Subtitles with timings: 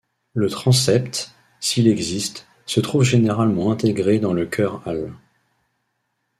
[0.33, 5.13] Le transept, s'il existe, se trouve généralement intégré dans le chœur-halle.